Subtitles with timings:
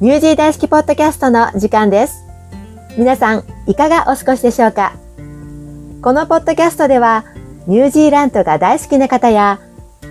[0.00, 2.24] ニュージー大好きポッドキャストの時間です。
[2.96, 4.94] 皆さん、いかがお過ごしでしょうか？
[6.00, 7.26] このポッドキャストでは、
[7.66, 9.60] ニュージーランドが大好きな方や、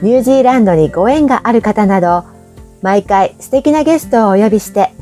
[0.04, 2.23] ニュージーランドにご縁がある方など、
[2.84, 4.94] 毎回素敵なゲストをお呼びして、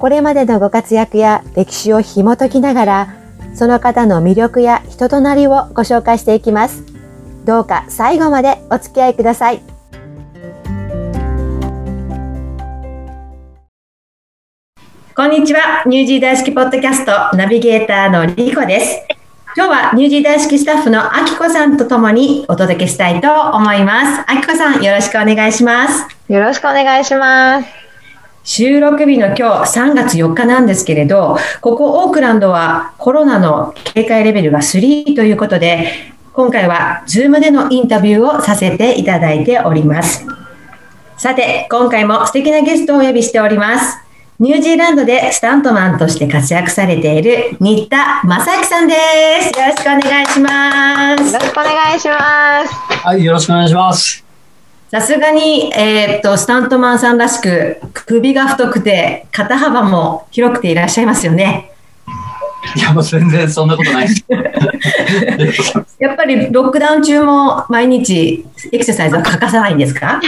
[0.00, 3.14] これまでのご活躍や歴史を紐解きながら、
[3.54, 6.82] その方の魅力や人となりをご紹介していきます。
[7.44, 9.62] どうか最後までお付き合いください。
[15.14, 15.82] こんにちは。
[15.84, 19.06] ニュージー大好きポッドキャストナビゲーターのリコです。
[19.54, 24.24] 今日はニュージー大好きスタッフのあきこさんとともにお届けしたいと思います。
[24.26, 26.06] あきこさん、よろしくお願いします。
[26.32, 27.68] よろしくお願いします。
[28.42, 35.92] 収録日の今日3月4日なんですけれど、ここオークランドはコロナの警戒レベルが3ということで、
[36.32, 40.24] 今回は Zoom でのインタビューをさせていただいております。
[41.18, 43.98] さて、今回も素敵なゲストをお呼びしております。
[44.42, 48.94] ニュージーランドでスタントマンとして活躍されている新田正明さんで
[49.40, 49.56] す。
[49.56, 51.38] よろしくお願いしますよ。
[51.38, 52.74] ろしくお願いします。
[53.06, 54.24] はい、よろしくお願いします。
[54.90, 61.70] さすがに、えーっと、スタントマンさんらしく、首が太くて、肩幅も広くていらっしゃいますよね。
[62.74, 64.24] いや、もう全然そんなことないです。
[66.00, 70.20] やっぱりロックダウン中も毎日エクササイズは欠かさないんですか？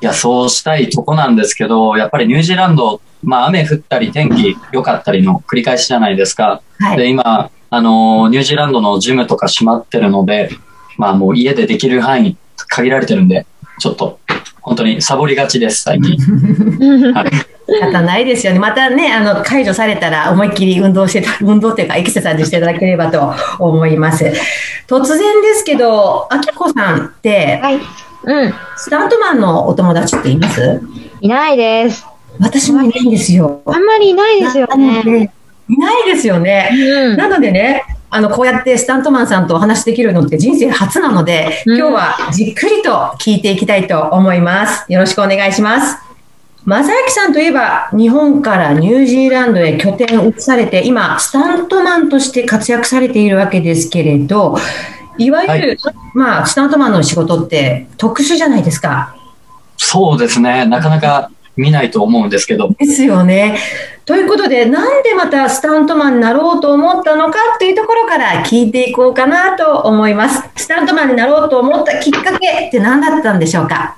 [0.00, 6.62] いや、そうしたいとこなんですけど、やっぱりニュージーランド、まあ雨降ったり天気良かったりの繰り返しじゃないですか。
[6.80, 7.10] で、はい。
[7.10, 10.50] 今、あの、ニュージーランドのジムとか閉まってるので、
[10.98, 12.36] まあもう家でできる範囲
[12.68, 13.46] 限られてるんで、
[13.78, 14.20] ちょっと、
[14.60, 16.16] 本当にサボりがちです、最近。
[17.12, 17.30] はい、
[17.68, 18.58] 仕方ないですよね。
[18.58, 24.24] またね、あの、解除されたら思いっきり運動してた、運動っていうかエクササイズしていただければと思います。
[24.86, 27.80] 突然ですけど、あきこさんって、はい。
[28.26, 28.54] うん。
[28.76, 30.80] スタントマンのお友達っています？
[31.20, 32.06] いないです。
[32.40, 33.62] 私もいないんですよ。
[33.66, 35.02] あんまりいないですよね。
[35.02, 35.30] で
[35.68, 36.70] いないですよね。
[36.72, 37.16] うん。
[37.16, 44.92] なのでね、あの、こうやってスタントマンさんとお話しできるのって人生初なので、うん今日はじっくりと聞いていきたいと思います。
[44.92, 45.96] よろしくお願いします。
[46.66, 54.56] 正明さんといえば、日本からニュージーランドへ拠点を移されて、今、スタントマンとして活躍されているわけですけれど、
[55.18, 55.78] いわゆる、
[56.14, 59.16] まあ、スタントマンの仕事って特殊じゃないですか。
[59.76, 63.56] そうですね、なかなか見ないと思うんですけど、ですよね。
[64.04, 70.42] ということで、なんでまたスタントマンになろうと思ったのかっていうところから聞いていこうかなと思います。
[70.56, 73.96] スタントマンになろうと思ったきっかけって何だったんでしょうか？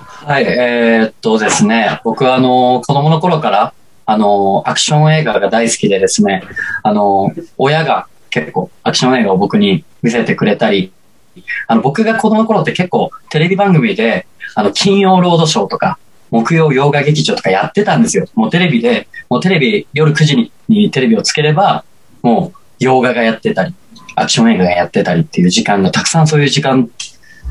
[0.00, 3.72] はい、えーっとですね、僕はあの、子供の頃から、
[4.04, 6.42] あの、アクション映画が大好きでですね、
[6.82, 8.06] あの、親が
[8.40, 10.92] 結構アクション映画を僕に見せてくれたり、
[11.66, 15.98] あの、僕が子供の頃って結構テレビ番組で、あの、金曜ロードショーとか、
[16.30, 18.26] 木曜洋画劇場とかやってたんですよ。
[18.34, 21.84] もうテレビで、もうテレビ、夜9時ににテレビをつければ、
[22.22, 23.74] もう洋画がやってたり、
[24.14, 26.90] アクション映画がやってたりっていう時間が、たくさんそういう時間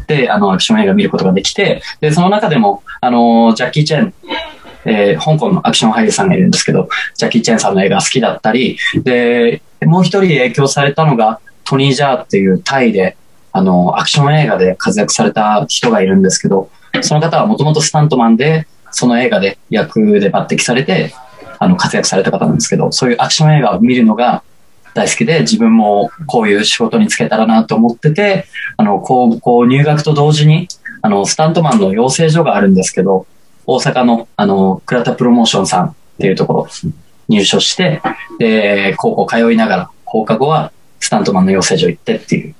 [0.08, 4.14] で、あの、アクション映画見ることができて、で、その中でも、あの、ジャッキー・チェン、
[4.88, 13.18] えー香港のアクション俳優さんがいるんですけど、ジャッキー・チェンさんの映画好きだったり、で、もう一人影響されたのが、トニー・ジャーっていうタイで、
[13.52, 16.70] あの、アクション映画で活躍された人がいるんですけど、
[17.02, 21.14] その方はもともとスタントマンで、その映画で役で抜擢されて、
[21.59, 24.44] あの、活躍された方なんですけど、そういうアクション映画を見るのが
[24.94, 28.46] 大好きで、自分もこういう仕事に就けたらなと思ってて、
[28.78, 30.68] あの、高校入学と同時に、
[31.02, 33.28] あの、スタントマンの養成所があるんですけど、
[33.68, 36.68] 大阪の、あの、倉田プロモーションさんっていうところ
[37.28, 38.02] 入所して、
[38.40, 42.56] で、高校通いながら、放課後はスタントマンの養成所行ってっていう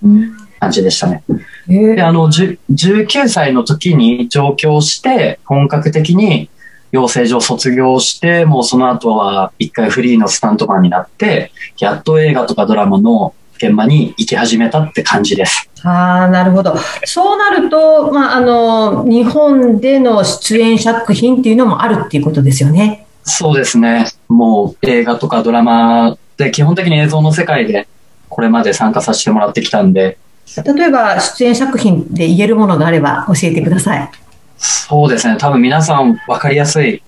[0.60, 1.24] 感じでしたね。
[1.68, 6.50] で、あの、10 19歳の時に上京して、本格的に
[6.92, 15.70] 養成所を卒業して、もうその後は一回フリーのスタントマンになって、やっと映画とかドラマの現場に行き始めたって感じです。
[15.84, 16.76] ああ、なるほど。
[17.06, 23.06] そうなると、まあ、あの、日本での出演作品っていうのもあるっていうことですよね。
[23.24, 24.08] そうですね。
[24.30, 27.88] もう映画とかドラマで基本的に映像の世界で
[28.30, 30.18] これまで参加させてもらってきたんで、
[30.66, 34.12] 例えば、出演作品で言えるものがあれば教えてください。
[34.58, 35.36] そうですね。
[35.38, 37.04] 多分皆さん分かりやすい、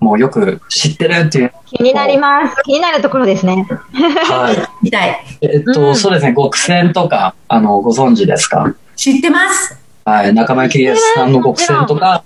[0.00, 1.52] もうよく知ってるっていう。
[1.66, 2.56] 気になります。
[2.64, 3.66] 気になるところですね。
[3.92, 4.84] はい。
[4.84, 5.24] 見たい。
[5.40, 6.34] えっと、うんそうですね。
[6.36, 8.74] 極戦とか、あの、ご存知ですか？
[8.96, 9.78] 知ってます。
[10.04, 10.34] はい。
[10.34, 12.24] 仲間由紀恵さんの極戦とか、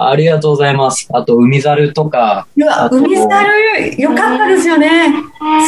[0.00, 1.08] ありがとうございます。
[1.12, 5.12] あと、海猿とか、うわ、海猿、よかったですよね。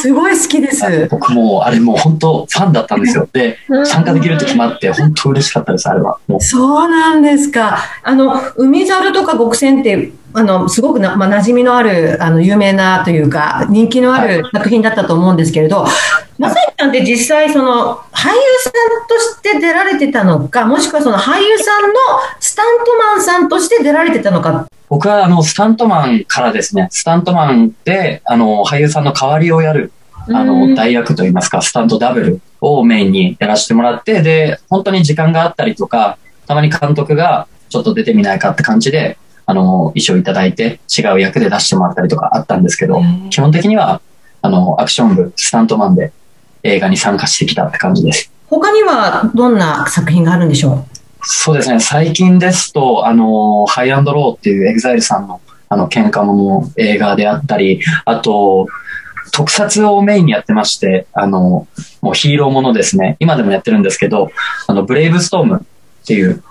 [0.00, 1.08] すごい好きです。
[1.10, 3.28] 僕もう、あれもう本当ファンだったんですよ。
[3.32, 6.18] で、参加できるって決まって、本当嬉しかったです、あれは。
[6.28, 7.78] もうそうなんですか。
[8.04, 15.84] あの、海猿とか極戦って、あの、すごくな、まあ、馴染みのある、あの、有名なというか、人気のある作品だったと思うんですけれど、
[16.38, 21.98] まさきさんって実際、その、俳優さんとして出られてたのか、もしくはその俳優さんの
[22.38, 24.66] スタントマンさんとして出られてたのか。
[24.88, 29.92] 僕はあの、スタントマンからですね、スタントマンで、あの、俳優さんの代わりをやる、
[30.28, 39.16] あの、代役といいますか、スタントダブルをメインにやらせてもらって、で、本当に時間があったりとか、たまに監督がちょっと出てみないかって感じで、
[39.46, 44.00] あの、衣装いただいて違う役で出してもらったりとかあったんですけど、基本的には、
[44.42, 46.12] あの、アクション部、スタントマンで
[46.62, 48.32] 映画に参加してきたって感じです。
[48.46, 50.84] 他にはどんな作品があるんでしょ
[51.22, 58.68] そうですね、最近ですと、あの、 HiGH&LOW っていう EXILE さんの、あの、喧嘩もの映画であったり、あと、
[59.32, 61.68] 特撮をメインにやってまして、あの、
[62.00, 63.16] もうヒーローものですね。
[63.20, 64.30] 今でもやってるんですけど、
[64.66, 65.66] あの、ブレイブストーム
[66.02, 66.42] っていう、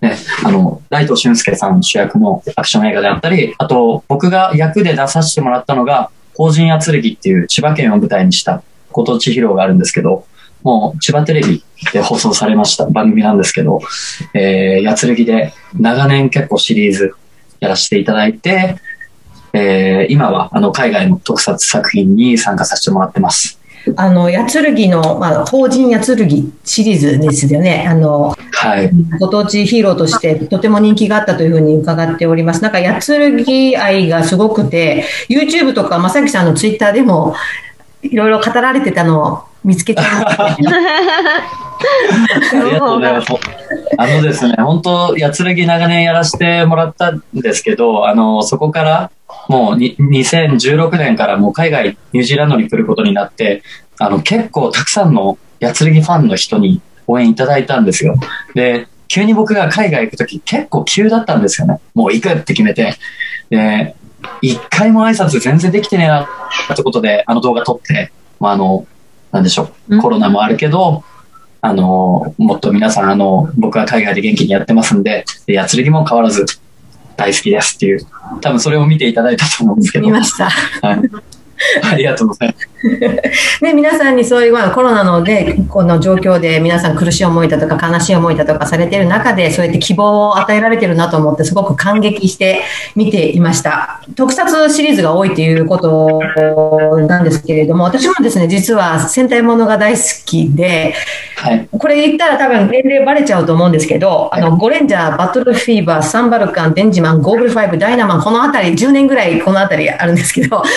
[0.00, 8.62] ね、あの、大東駿介さん主役のアクション映画であったり、あと、僕が役で出させてもらったのが、鳳神ヤツルギっていう千葉県を舞台にした
[8.92, 10.26] ご当地ヒーローがあるんですけど、
[10.62, 11.62] もう千葉テレビ
[11.92, 13.80] で放送されました番組なんですけど、
[14.34, 17.14] えー、やつるぎで長年結構シリーズ
[17.60, 18.76] やらせていただいて、
[19.52, 23.55] えー、今はあの海外の特撮作品に参加させてもらってます。
[23.94, 27.86] あの、やつるぎの、まあ、法人やつるぎシリーズですよね。
[27.88, 28.90] あの、はい。
[29.20, 32.62] ご当地ヒーローとしてとても人気があったというふうに伺っております。
[32.62, 37.34] なんか、やつるぎ愛がすごくて、YouTube とか、まさきさんの Twitter でも、
[38.02, 40.46] いろいろ語られてたのを見つけちゃいました。
[40.56, 40.56] あ
[42.64, 43.32] りがとうございます。
[43.98, 49.10] あのですね、本当、やつるぎ長年やらせてもらったんですけど、あの、そこから、
[49.48, 53.62] もうに2016年からもう海外、ニュージーランドに来ることになって、
[53.98, 58.16] あの、結構たくさんのやつるぎファンの人に応援いただいたんですよ。
[58.54, 61.80] で、急に僕が海外行くとき結構急だったんですよね。
[61.94, 62.94] もう行くって決めて。
[63.50, 63.94] で、
[64.42, 66.26] 一回も挨拶全然できてねえなっ
[66.76, 68.86] てことで、あの動画撮って、まあ、あの、
[69.32, 71.04] なんでしょう、コロナもあるけど、
[71.60, 76.44] あの、もっと皆さん、あの、僕は海外で元気にやってますんで、でやつるぎも変わらず
[77.16, 78.06] 大好きですっていう、
[78.40, 80.06] 多分それを見ていただいたと思うんですけど。
[80.06, 80.48] 見ました。
[80.48, 81.00] はい。
[81.82, 82.68] ありがとうございます。
[83.60, 92.62] ね、皆さんにそういう、まあ、コロナので、この状況で皆さん苦しい思いだとか悲しい思いだとかされている中で、そうやって希望を与えられてるなと思って、すごく感激して
[92.94, 94.00] 見ていました。
[94.14, 96.20] 特撮シリーズが多いということ
[97.08, 100.94] なんですけれども、私もですね、実は戦隊ものが大好きで、
[101.36, 101.68] はい。
[101.70, 110.62] これ言ったら多分年齢バレちゃうと思うんですけど、あの、ゴレンジャー、バトルフィーバー、サンバルカン、デンジマン、ゴーグルファイブ、ダイナマン、このあたり、10年ぐらいこのあたりあるんですけど、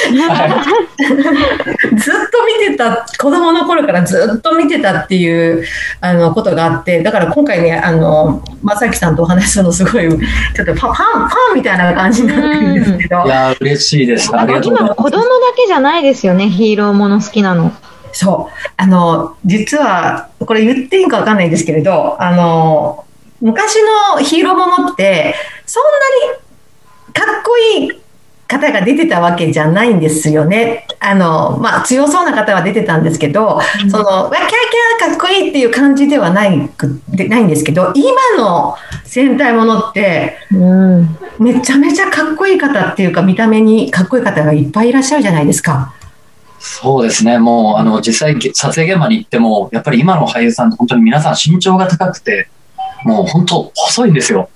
[2.00, 5.64] ずっと見てた、子供の頃からずっと見てたっていう、
[6.02, 14.36] あの、ことがあって、だから今回ね、あの、まさきさんとお話しするのすごい、ちょっとファン、ファン、みたいな感じになってるんですけどい、やー、嬉しいです。
[14.36, 14.98] ありがとうございます。
[14.98, 17.72] 今子供だけじゃないですよね、ヒーローもの好きなの。
[18.12, 18.72] そう。
[18.78, 23.06] あの、実は、これ言っていいかわかんないんですけれど、あの、
[23.42, 23.78] 昔
[24.16, 25.36] のヒーローものって、
[25.66, 26.50] そんなに
[27.14, 27.99] かっこいい
[28.50, 30.88] 方が出てたわけじゃないんですよね。
[31.00, 33.62] あの、まあ、強そうな方は出てたんですけど、
[33.92, 34.50] その、わキャー
[35.00, 38.76] キャーかっこいいっていう感じではないく、でないんですけど、今の
[39.06, 41.18] 戦隊ものって、うん。
[41.38, 45.94] めちゃめちゃかっこいい方っていうか、見た目にかっこいい方がいっぱいいらっしゃるじゃないですか。
[46.58, 47.38] そうですね。
[47.38, 52.50] もう、あの、実際、撮影現場に行っても、やっぱり今の俳優さんって本当に皆さん身長が高くて、
[53.06, 54.50] もう本当細いんですよ。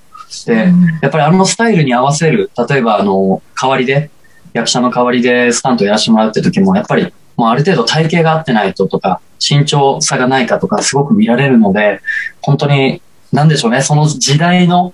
[0.46, 0.72] で、
[1.02, 4.10] やっぱりあのスタイルに合わせる、例えばあの、代わりで、
[4.54, 12.02] 役者の代わりでスタントやらせてもらうって時も、やっぱりもうある程度体型が合ってないととか、身長差がないかとかすごく見られるので、
[12.42, 14.94] 本当に、なんでしょうね、その時代の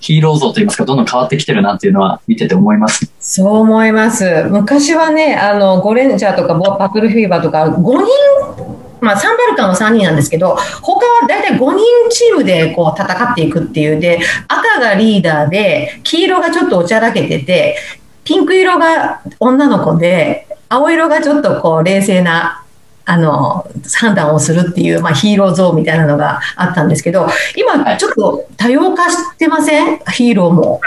[0.00, 3.10] ヒーロー像といいますか、どんどん変わってきてるなっていうのは見てて思います。
[3.20, 4.46] そう思います。
[4.50, 14.00] 昔はね、あの、ゴレンジャーとかボパクルフィーバーとか、5人、まあ、サンバルカンは3人なんですけど、他は大体5人チームでこう戦っていくっていう。
[14.00, 17.76] で、赤がリーダーで、黄色がちょっとおちゃらけてて、
[18.24, 22.64] ピンク色が女の子で、青色がちょっとこう冷静な、
[23.04, 23.66] あの、
[23.96, 29.98] 判断をするっていう、まあ、ヒーロー像みたいなのがあったんですけど、今ちょっと多様化してません？
[30.12, 30.80] ヒーローも。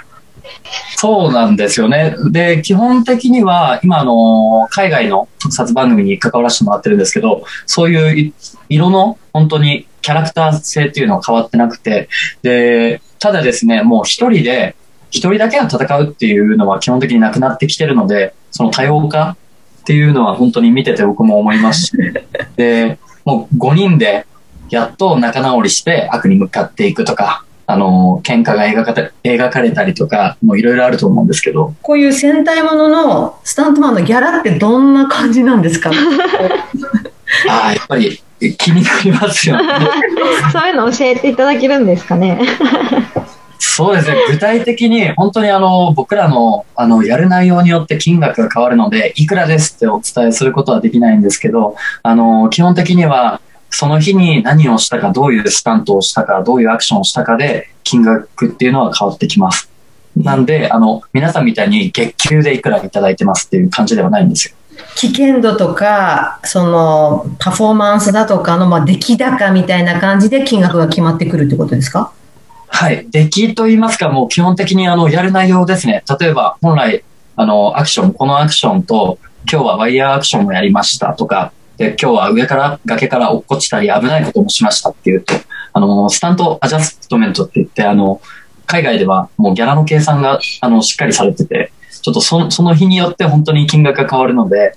[0.95, 2.15] そうなんですよね。
[2.31, 8.33] で、基本的には、今、あの、海外の特撮番組に関わらせてもらってるんですけど、そういう
[8.69, 12.09] 色の、本当にキャラクター性っていうのは変わってなくて、
[12.41, 14.75] で、ただですね、もう一人で、
[15.11, 19.37] 一人だけが戦うっていうのは基本的になくなってきてるので、その多様化
[19.81, 21.97] っていうのは本当に見てて僕も思いますし、
[22.55, 24.25] で、もう5人で、
[24.69, 35.91] やっと仲直りして悪に向かっていくとか、あの、喧嘩が描かれ描かれたりとか、もういろいろあると思うんですけど、こういう戦隊もののスタントマンのギャラってどんな感じなんですか？
[37.49, 38.21] ああ、やっぱり
[38.57, 39.63] 気になりますよね。
[40.53, 42.39] そういうの教えていただけるんですかね？
[43.57, 44.15] そうですね。
[44.29, 59.69] 具体的に、本当にあの、僕らの、あの、やる内容によって金額が変わるので、いくらですってお伝えすることはできないんですけど、あの、基本的には、その日に何をしたか、どういうスタントをしたか、どういうアクションをしたかで、金額っていうのは変わってきます。
[60.15, 64.55] なんで、あの、皆さんみたいに月給でいくらいただいてますっていう感じではないんですよ。
[64.95, 72.13] 危険度とか、その、パフォーマンスだとかの、まあ、出来高みたいな感じで金額が決まってくるってことですか？
[72.67, 73.05] はい。
[73.09, 76.03] 出来と言いますか、もう基本的にあの、やる内容ですね。
[76.19, 77.03] 例えば、本来、
[77.35, 79.19] あの、アクション、このアクションと、
[79.51, 85.33] 今日はワイヤーアクションをやりましたとか、で、今日は上から、崖から落っこちたり危ないこともしましたっていうと、
[85.73, 88.21] あの、スタントアジャストメントって言って、あの、
[88.65, 94.75] 海外ではもうギャラの計算が、あの、しっかりされてて、ちょっとそのその日によって本当に金額が変わるので、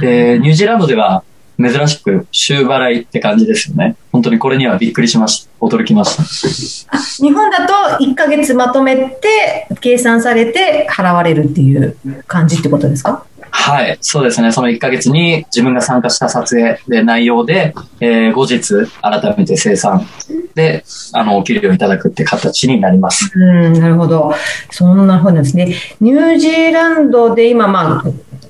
[0.00, 1.22] で、ニュージーランドでは
[1.60, 3.96] 珍しく週払いって感じですよね。
[4.10, 5.50] 本当にこれにはびっくりしました。
[5.60, 6.98] 驚きました。
[7.22, 13.24] 日本だと1ヶ月まとめて計算されて払われるっていう感じってことですか？
[13.56, 14.50] はい、そうですね。
[14.50, 18.60] その1ヶ月に自分が参加した撮影で内容で、えー後日
[19.00, 20.06] 改めて生産
[20.54, 23.30] で、あの、お給料いただくって形になります。
[23.34, 23.38] う
[23.70, 24.34] ん、なるほど。
[24.70, 25.72] そんなふうなんですね。
[26.00, 28.04] ニュージーランドで今、まあ、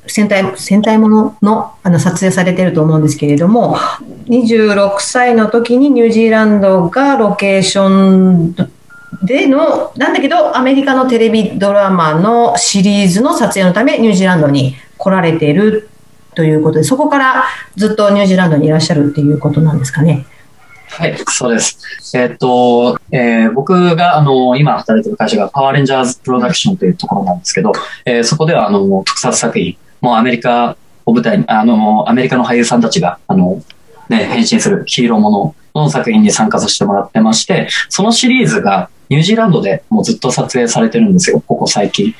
[0.06, 3.76] 戦隊、戦隊もののあの撮影されてると思うんですけれども、
[4.28, 8.54] 26歳の時にニュージーランドがロケーション
[9.22, 15.90] での、なんだけど、アメリカのテレビドラマのシリーズの撮影のためニュージーランドに来られている
[16.34, 17.44] ということで、そこから
[17.76, 20.24] ずっとニュージーランドにいらっしゃるっていうことなんですかね。
[20.88, 22.16] はい、そうです。
[22.16, 27.72] えーっと、えー僕が、あの、今働いてる会社がパワーレンジャーズプロダクションというところなんですけど、
[28.06, 33.62] えーそこでは、あの、特撮作品、もうアメリカを舞台に、あの、アメリカの俳優さんたちが、あの、
[34.08, 42.14] ね、変身するヒーローものの作品に参加させてもらってまして、そのシリーズがニュージーランドでもうずっと撮影されてるんですよ、ここ最近。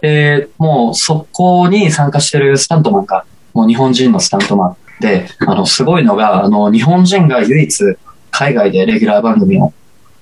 [0.00, 3.24] で、もうそこに参加してるスタントマンが、
[3.54, 7.96] もう日本人のスタントマンで、あの、すごいのが、あの、日本人が唯一
[8.30, 9.72] 海外でレギュラー番組を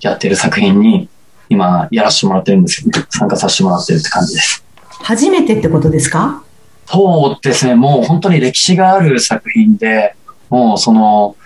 [0.00, 1.09] やってる作品に、
[1.49, 3.04] 今やらせてもらってるんですよね。
[3.09, 4.64] 参加させてもらってるって感じです。
[4.88, 6.42] 初めてってことですか？
[6.87, 10.16] そうですね、もう本当に歴史がある作品で、
[10.50, 11.37] もうその、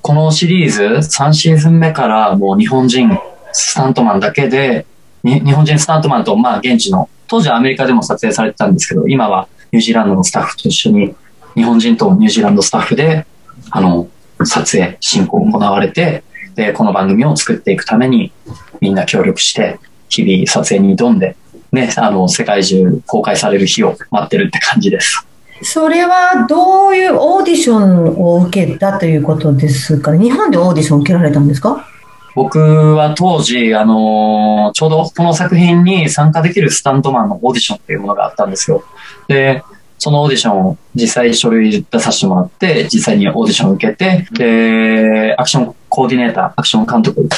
[0.00, 3.18] このシリーズ3シーズン目からもう日本人
[3.52, 4.93] スタントマンだけで、に
[5.24, 11.14] 日本人スタントマンとまあ現地の、当時はアメリカでも撮影されてたんですけど、今はニュージーランドのスタッフと一緒に、
[11.54, 13.26] 日本人とニュージーランドスタッフで、
[13.70, 14.06] あの、
[14.44, 18.32] 撮影、進行を行われて、で、この番組を作っていくために
[18.80, 21.36] みんな協力して、日々撮影に挑んで、
[21.72, 25.26] ね、あの、世界中公開される日を待ってるって感じです。
[25.62, 30.12] それはどういうオーディションを受けたということですか？
[30.12, 31.88] ね日本でオーディションを受けられたんですか？
[32.34, 32.58] 僕
[32.96, 38.82] は当時、あのーちょうどこの作品に参加できるスタントマンのオーディションっていうものがあったんですよ。
[39.28, 39.62] で、
[39.98, 47.28] そのオーディションを実際書類出させてもらって、実際にオーディションを受けて、で、アクションコーディネーター、アクション監督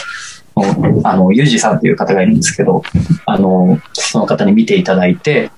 [0.56, 2.82] の、あの、ユージさんっていう方がいるんですけど、
[3.26, 5.50] あの、その方に見ていただいて、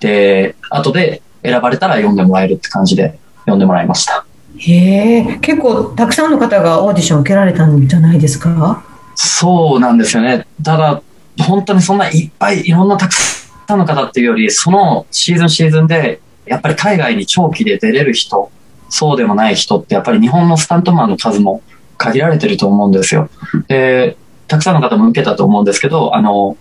[0.00, 4.26] で、後で選ばれたら読んでもらえるって感じで読んでもらいました。
[4.58, 8.84] へえ、結構たくさんの方がオーディション受けられたんじゃないですか？
[9.14, 10.46] そうなんですよね。
[10.62, 11.02] ただ、
[11.38, 18.50] 本当にそんないっぱいいろんなたくさんの方っていうより、そのシーズンシーズンで、やっぱり海外に長期で出れる人、
[18.88, 21.62] そうでもない人って、やっぱり日本のスタントマンの数も
[21.98, 23.28] 限られてると思うんですよ。
[23.68, 24.16] で、
[24.48, 26.56] たくさんの方も受けたと思うんですけど、あの、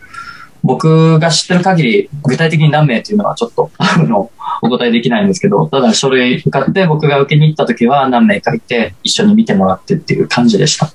[0.65, 4.31] 僕が知ってる限り、具体的に何名っていうのはちょっと、 あの、
[4.63, 10.89] お答えできないんですけど、ただ書類受かって僕が受けに行った時は何名かいて、一緒に見てもらってっていう感じでした。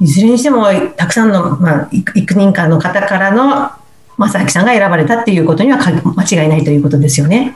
[0.00, 3.70] いずれにしてもたくさんの、まあ、幾幾人かの方からの
[4.16, 7.54] 正明さんが選ばれたっていうことにはか間違いないということですよね。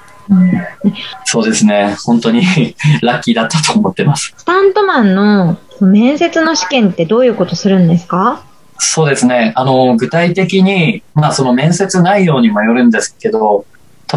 [1.24, 1.96] そうですね。
[2.04, 2.42] 本当に
[3.02, 4.34] ラッキーだったと思ってます。
[4.36, 8.42] スタントマンの面接の試験ってどういうことするんですか？
[8.78, 9.52] そうですね。
[9.56, 13.66] あの、具体的に、まあその面接内容にもよるんですけど、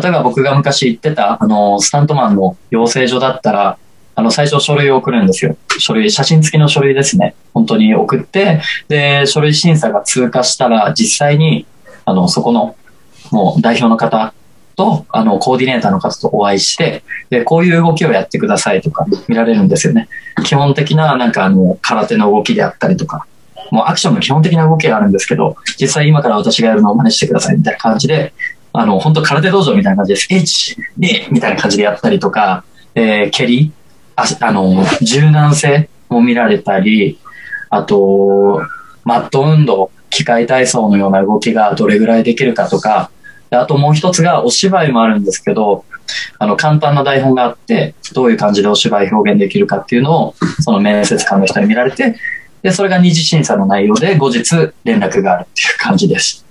[0.02, 3.78] 例えば僕が昔行ってた、あの、スタントマンの養成所だったら、
[4.16, 5.56] あの、最初書類を送るんですよ。
[5.78, 7.36] 書類、写真付きの書類ですね。
[7.54, 11.68] 本当に送って、で、書類審査が通過したら、実際に、
[12.04, 12.76] あの、そこの、
[13.32, 14.34] もう代表の方
[14.76, 20.10] と、あの、コーディネーターの方とお会いして、で、こういう動きをやってくださいとか見られるんですよね。
[20.46, 23.28] 基本的な、なんかあの、空手の動きであったりとか、
[23.72, 28.34] もうアクションの基本的な動きがあるんですけど、実際今から私がやるのを真似してくださいみたいな感じで、
[28.74, 30.28] あの、本当空手道場みたいな感じです。
[30.32, 32.64] 1、2みたいな感じでやったりとか、
[32.96, 33.72] えー、蹴り、
[34.16, 37.20] ああの、柔軟性も見られたり、
[37.70, 38.62] あと、
[39.04, 43.12] マット運動、機械体操のような動きがどれぐらいできるかとか、
[43.50, 45.86] あともう一つがお芝居もあるんですけど、
[46.40, 52.16] あの、簡単な台本があって、どういう感じでお芝居表現できるかっていうのを、その面接官の人に見られて、
[52.68, 54.44] で、それが二次審査の内容で後日
[54.84, 56.46] 連絡があるっていう感じです。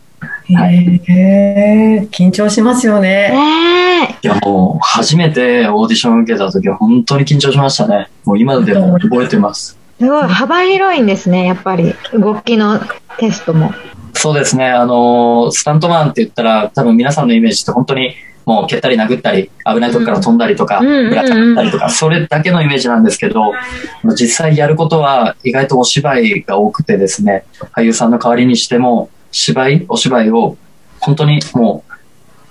[0.54, 3.28] はい、へえ、緊張しますよね。
[3.30, 8.08] ねいや、もう、初めてオーディション受けた時は本当に緊張しましたね。
[8.24, 9.78] もう今でも覚えてます。
[9.98, 11.94] すごい幅広いんですね、やっぱり。
[12.14, 12.80] 動きの
[13.18, 13.74] テストも。
[14.14, 14.70] そうですね。
[14.70, 18.14] あの、スタントマンって言ったら、多分皆さんのイメージって本当に
[18.46, 23.52] もう蹴ったり殴ったり、危ないとこから飛んだりとか、ぶら下がったりとか、それだけのイメージなんですけど、
[24.14, 30.56] 実際やることは意外とお芝居が多くてですね、俳優さんの代わりにしても、芝居、お芝居を
[31.00, 31.92] 本当にもう、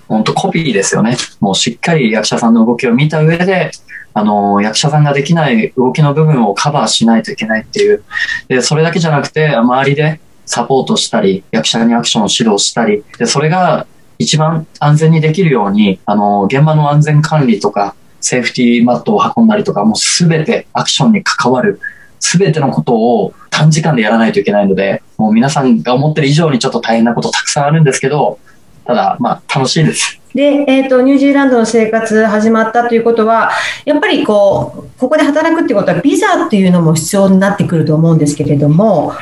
[0.07, 1.17] 本当コピーですよね。
[1.39, 3.71] もうしっかり役者さんの動きを見た上で、
[4.13, 8.03] あの、役者さんができない動きの部分をカバーしないといけないっていう。
[8.49, 21.79] で、それだけじゃなくて、周りでサポートしたり、役者にアクションを指導したり、で、それが一番安全にできるように、あの、現場の安全管理とか、セーフティーマットを運んだりとか、もうすべてアクションに関わる、
[22.19, 28.39] すべてのことを短時間でやらないといけないので、もう皆さんが思ってる以上にちょっと大変なことたくさんあるんですけど、
[28.85, 30.19] ただ、まあ、楽しいです。
[30.33, 33.51] で、えっ、ー、と、ニュージーランドの生活始まったということは、
[33.85, 39.13] やっぱりこう、ここで働くっていうことは、ビザっていうのも必要になってくると思うんですけれども、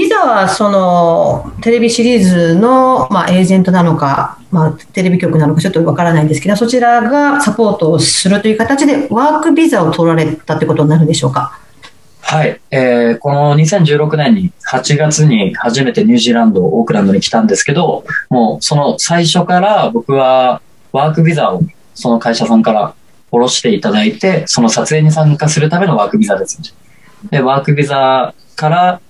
[0.00, 11.60] ビザはそのテレビシリーズの、まあ、エージェントなのか、まあ、テレビ局なのかちょっとわからないんですけど、そちらがサポートをするという形でワークビザを取られたってことになるんでしょうか？
[12.22, 21.60] はい、えー、この2016年に8月に初めてニュージーランド、オークランドに来たんですけど、もうその最初から僕はワークビザを
[21.94, 22.94] その会社さんから
[23.30, 26.58] 下ろしていただいて、その撮影に参加するためのワークビザです。
[27.30, 29.00] で、ワークビザから、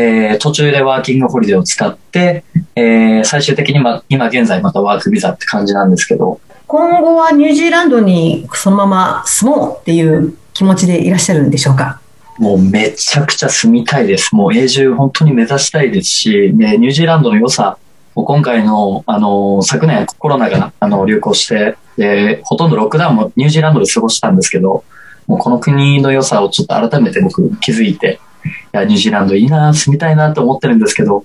[0.00, 2.44] えー、途中でワーキングホリデーを使って、
[2.76, 6.40] えー、最終的に、ま、今現在またワークビザって感じなんですけど。
[6.68, 12.00] 今後はニュージーランドにそのまま住もうっていう気持ちでいらっしゃるんでしょうか？
[12.38, 14.34] もうめちゃくちゃ住みたいです。
[14.36, 17.78] もう永住本当に目指したいですし、ね、ニュージーランドの良さ、
[18.14, 24.84] 今回の、あの、昨年コロナが、あの、流行して、で、ほとんどロックダウンもニュージーランドで過ごしたんですけど、
[25.26, 31.24] もうこの国の良さをちょっと改めて僕気づいて、いや、ニュージーランドいいな、住みたいなと思ってるんですけど、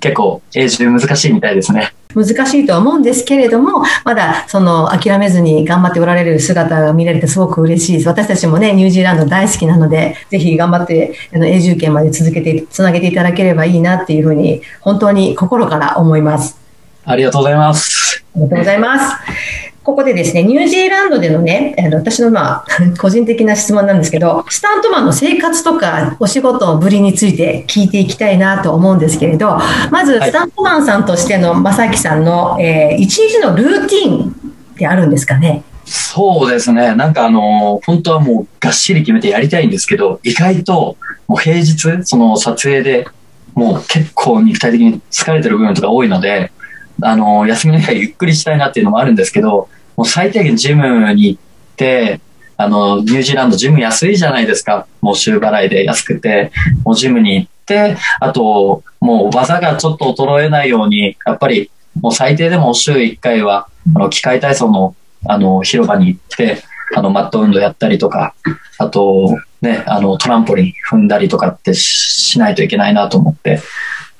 [0.00, 1.92] 結構永住難しいみたいですね。
[2.14, 8.08] 難しいとは思うんですけれども、まだその諦めずに頑張っておられる姿が見られてすごく嬉しいです。
[8.08, 16.56] 私たちもね、ニュージーランド大好きなので、ぜひ頑張ってあの永住権まで続けて、つなげていただければいいなっていうふうに、本当に心から思います。
[17.04, 18.24] ありがとうございます。
[18.34, 19.73] ありがとうございます。
[19.84, 22.66] ここでですね、ニュージーランドでのね、あの私のまあ、
[22.98, 29.58] 個人的な質問なんですけど、スタントマンの生活とかお仕事ぶりについて聞いていきたいなと思うんですけれど、
[29.90, 34.34] まず、スタントマンさんとしての正樹さんの、えー、一日のルーティン
[34.72, 35.62] ってあるんですかね？
[35.84, 36.94] そうですね。
[36.94, 40.96] なんかあの、本当はもうがっしり決めてやりたいんですけど、意外と
[41.28, 43.06] もう平日、その撮影で
[43.54, 46.50] もう結構肉体的に疲れてる部分とか多いので、
[47.00, 51.40] あの、休みの日はゆっくりしたいなっていうのもあるんですけど、もう最低限ジムに行っ
[51.76, 52.20] て、
[52.56, 54.86] あの、ニュージーランドジム安いじゃないですか。
[55.00, 56.52] もう週払いで安くて、
[56.84, 64.94] もうジムに行って、あと、もう技がちょっと衰えないように、やっぱりもう最低でも週1回は、あの、機械体操の、
[65.26, 66.62] あの、広場に行って、
[66.94, 68.34] あの、マット運動やったりとか、
[68.78, 73.60] あと、ね、あの、トランポリン踏んだりとかってしないといけないなと思って、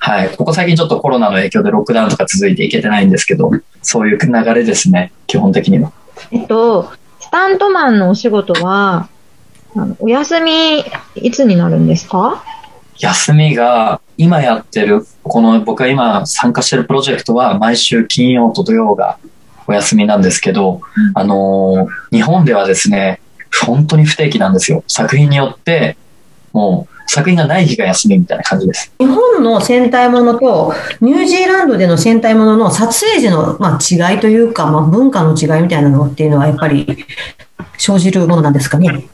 [0.05, 0.29] はい。
[0.37, 3.49] ここ最近ちょっとコロナの影響でロックダウンとか続いていけてないんですけど、
[3.81, 5.91] そういう流れですね、基本的には。
[6.29, 9.09] えっと、スタントマンのお仕事は、
[9.75, 12.43] あのお休み、いつになるんですか？
[12.99, 19.17] 休みが、今やってる、この僕が今参加してるプロジェクトは、毎週金曜と土曜が
[19.65, 23.21] お休みなんですけど、うん、あのー、日本ではですね、
[23.65, 24.83] 本当に不定期なんですよ。
[24.87, 25.97] 作品によって、
[26.53, 28.91] もう、作品がない日が休みみたいな感じです。
[28.99, 37.05] 日本の戦隊ものとニュージーランドでの戦隊ものの撮影時の、まあ、違いというか、まあ、文化の違いみたいなのっていうのはやっぱり
[37.77, 39.07] 生じるものなんですかね？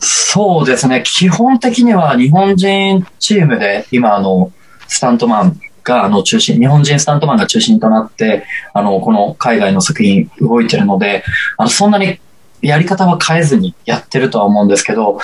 [0.00, 1.02] そうですね。
[1.04, 4.52] 基本的には日本人チームで今あの、
[4.88, 11.24] スタントマンがあの中心、日本人スタントマンが中心となって、あの、この海外の作品動いてるので、
[11.56, 12.18] あの、そんなに
[12.60, 15.18] やり方は変えずにやってるとは思うんですけど、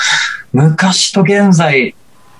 [0.52, 1.94] 昔と現在、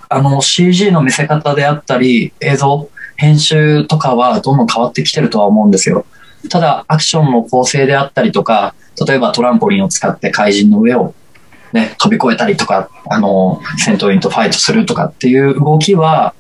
[0.09, 6.07] あの CG の見せ方であったり、映像、編集とかはどんどん変わってきてるとは思うんですよ。
[6.51, 8.75] ただ、アクションの構成であったりとか、
[9.07, 11.15] 例えばトランポリンを使って怪人の上を
[11.73, 16.35] ね、飛び越えたりとか、あの、戦闘員とファイトするとかっていう動きは、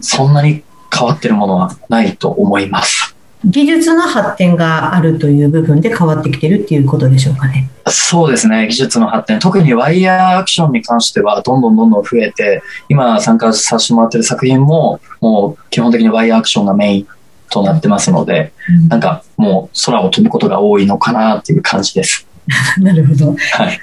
[0.00, 0.62] そんなに
[0.92, 3.13] 変わってるものはないと思います。
[3.44, 7.68] 技術の発展があるという部分で変わってきてるっていうことでしょうかね。
[7.86, 17.06] そうですね、技術の発展、特にワイヤーアクションに関しては、どんどんどんどん増えて、今参加させてもらってる作品も、もう基本的にワイヤーアクションがメイン
[17.50, 18.52] となってますので、
[18.88, 22.26] なんかもう空を飛ぶことが多いのかなっていう感じです。
[22.80, 23.36] なるほど。
[23.52, 23.80] はい。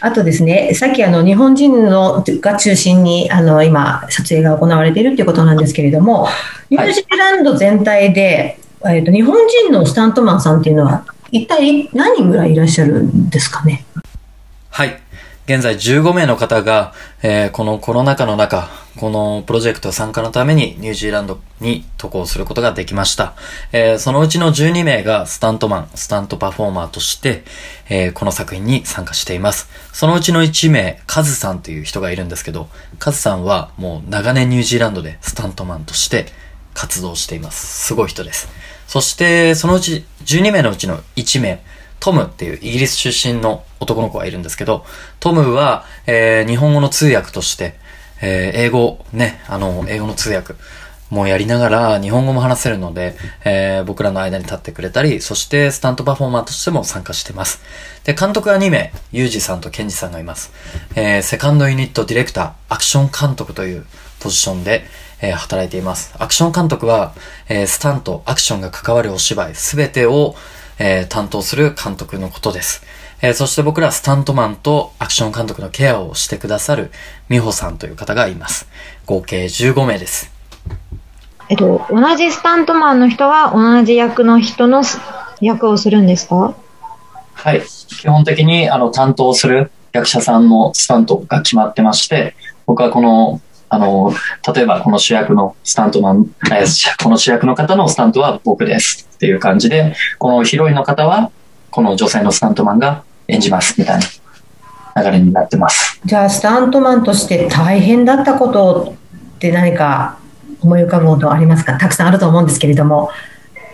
[0.00, 6.26] あとですね、さっきあの日本人のが中心にあの今撮影が行われているということなんですけれども、
[6.70, 13.84] ニュージーランド全体で、えっと日本人のスタントマンさんっていうのは一体何人ぐらいいらっしゃるんですかね？
[14.70, 15.00] はい。
[15.46, 23.34] 現在15名の方が、えーこのコロナ禍の中、このプロジェクト参加のためにニュージーランドに渡航することができました。
[23.72, 27.42] えーそのうちの12名がスタントマン、スタントパフォーマーとして、
[27.88, 29.68] えーこの作品に参加しています。
[29.92, 32.68] そのうちの1名、カズさんという人がいるんですけど、
[33.00, 36.26] カズさんはもう長年ニュージーランドでスタントマンとして
[36.74, 37.86] 活動しています。
[37.86, 38.48] すごい人です。
[38.90, 41.62] そして、そのうち12名のうちの1名、
[42.00, 44.84] トムっていうイギリス出身の男の子がいるんですけど、
[45.20, 47.76] トムは、えー日本語の通訳として、
[48.20, 50.54] えー英語、ね、あの、英語の通訳
[51.10, 57.60] もうやりながら日本語も話せるので、えー僕らの間に立ってくれたり、そしてスタントパフォーマーとしても参加してます。
[58.04, 60.52] で、監督は2名、ユージさんとケンジさんがいます。
[60.94, 63.84] えーセカンドユニットディレクター、アクション監督という
[64.20, 64.84] ポジションで、
[65.20, 66.14] えー働いています。
[66.18, 67.12] アクション監督は、
[67.48, 70.36] えースタント、アクションが関わるお芝居、すべてを、
[70.78, 72.82] えー担当する監督のことです。
[73.20, 76.92] えーそして僕らスタントマンとアクション監督のケアをしてくださる
[77.28, 78.68] 美穂さんという方がいます。
[79.06, 80.30] 合計15名です。
[81.50, 85.00] えっと、同じスタントマンの人は同じ役の人のす
[85.40, 86.54] 役をするんですか？
[87.34, 87.62] はい。
[87.88, 92.36] 基本的に、あの、担当する役者さんのスタントが決まってまして、
[92.66, 94.14] 僕はこの、あの、
[94.54, 101.32] 例えばこの主役のスタントマン、えーこの主役の方のスタントは僕ですっていう感じで、このヒロインの方は、
[101.72, 104.00] この女性のスタントマンが演じますみたい
[104.94, 106.00] な流れになってます。
[106.04, 108.94] じゃあ、スタントマンとして大変だったこと
[109.36, 110.19] って何か
[110.62, 111.78] 思い浮かぶことありますか？
[111.78, 113.10] たくさんあると思うんですけれども。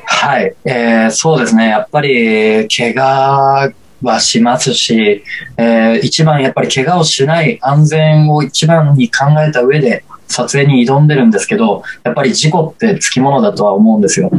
[0.05, 1.69] はい、えーそうですね。
[1.69, 3.73] やっぱり、怪我
[4.03, 5.25] はしますし、
[5.57, 14.31] えー一番やっぱり怪我をしない安全を一番に考えた上で撮影に挑んでるんですけど、やっぱり事故ってつきものだとは思うんですよ。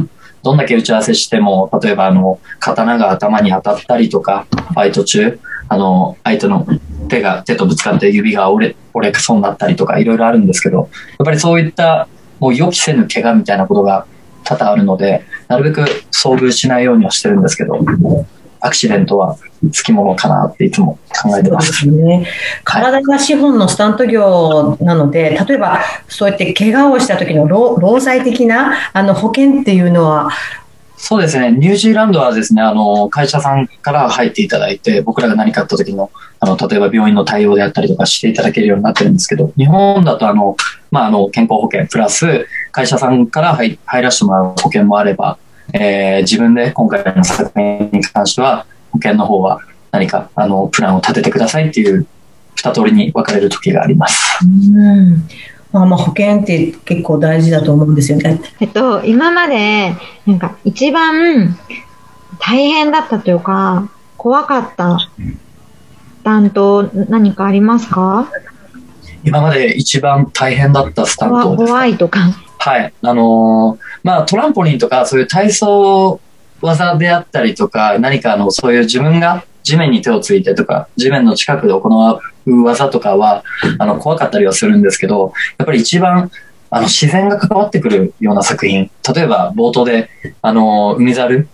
[0.42, 6.66] どんだけ打ち合わせしても、例えばあの、刀が頭に当たったりとか、ファイト中、あの、相手の
[7.08, 10.88] 手が、手とぶつかって指が折れ、折れそうになったりとか、いろいろあるんですけど、やっ
[11.24, 12.08] ぱりそういった、
[12.40, 14.06] もう予期せぬ怪我みたいなことが
[14.44, 17.78] 多々あるので、なるべく遭遇しないようにはしてるんですけど、
[18.60, 19.36] アクシデントは
[19.72, 21.60] つきものかなっていつも考えてま。
[21.60, 22.26] すすね。
[22.64, 30.30] 体が資本のスタント業なので、例えばそうやって怪我をした時の労労災的なあの保険っていうのは、
[31.00, 31.52] そうですね。
[31.52, 40.56] ニュージーランドはですね、あの、会社さんから入っていただいて、僕らが何かあった時の、あの、例えば病院の対応であったりとかしていただけるようになってるんですけど、日本だとあの、
[40.90, 45.38] まあ、あの、健康保険プラス、会社さんから入入らせてもらう保険もあれば、
[45.72, 49.60] えー自分で今回の作品に関しては、保険の方は
[49.92, 52.06] 何か、あの、プランを立ててくださいっていう、
[52.56, 54.40] 二通りに分かれる時があります。
[54.44, 55.28] うん
[55.72, 58.40] まあ、まあ保険って結構大事だと思うんですよね。
[58.60, 59.94] えっと、今まで、
[60.26, 61.58] なんか一番
[62.38, 64.98] 大変だったというか、怖かった
[66.24, 68.30] 担当何かありますか？
[69.24, 72.20] 今まで一番大変だったスタント怖ですか怖いとか。
[72.58, 72.92] はい。
[73.02, 76.20] あのーまあ、トランポリンとか、そういう体操
[76.62, 82.20] 技であったりとか、何かあの、そういう自分が地面に手をついてとか、地面の近くで行う
[82.56, 83.44] 技とかは、
[83.78, 86.30] あの、怖かったりはするんですけど、やっぱり一番、
[86.70, 88.90] あの、自然が関わってくるような作品。
[89.14, 90.10] 例えば、冒頭で、
[90.42, 91.48] あの、海猿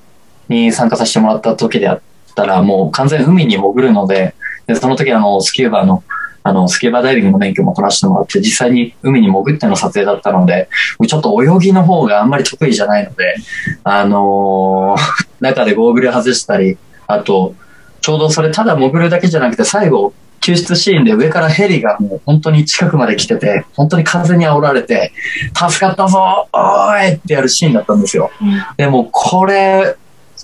[0.49, 2.01] に参加させてもらった時であっ
[2.35, 4.35] たら、もう完全海に潜るので、
[4.67, 6.03] でその時あの、スキューバの、
[6.43, 10.69] あの、スキューバダイビングの免許も取らせてもらって、実際に海に潜っての撮影だったので、
[11.07, 13.37] ちょっと泳ぎの方があんまり得意じゃないので、
[13.85, 17.55] あのー中でゴーグル外したり、あと、
[18.01, 25.11] ちょうどそれただ潜るだけじゃなくて、最後、救出シーンで上からヘリがもう本当に近くまで来てて、本当に風に煽られて、
[25.55, 28.31] 助かったぞおーいってやるシーンだったんですよ。
[28.77, 29.97] でもこれ、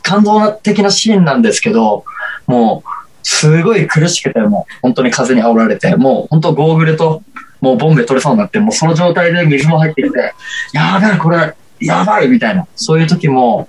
[0.03, 2.05] 感動的なシーンなんですけど、
[2.47, 2.89] もう、
[3.23, 7.23] すごい苦しくて、もう本当に風に煽られて、もう本当ゴーグルと、
[7.61, 10.33] もうボンベ取れそうになって、もうその状態で水も入ってきて、
[10.73, 13.69] やべえ、これ、やばいみたいな、そういう時も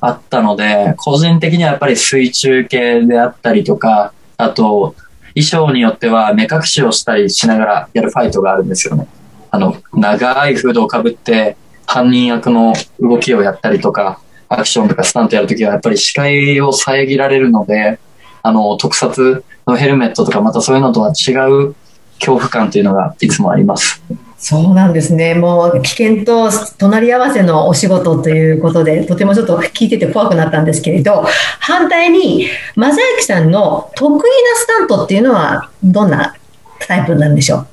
[0.00, 4.94] あったので、個人的にはやっぱり水中系であったりとか、あと、
[5.34, 9.06] 衣装によっては目隠しをしたりしながらやるファイトがあるんですよね。
[9.50, 17.98] あの、長いフードをかぶって、犯人役の動きをやったりとか、アクションとかスタントやるときはやっぱり視界を遮られるので、
[18.42, 21.74] あの、特撮のヘルメットとかまたそういうのとは違う
[22.18, 24.02] 恐怖感というのがいつもあります。
[24.44, 25.34] そうなんですね。
[25.34, 31.24] もう危険と隣り合わせのお仕事ということで、とてもちょっと聞いてて怖くなったんですけれど、
[31.60, 34.20] 反対に、正幸さんの得意な
[34.56, 36.34] スタントっていうのはどんな
[36.80, 37.66] タイプなんでしょう？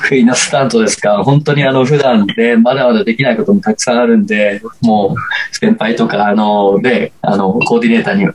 [0.00, 1.22] 得意なスタントですか？
[1.22, 8.26] 本当にあの普段でまだまだできないこともたくさんあるんで、もう先輩とかあので、あのコーディネーターに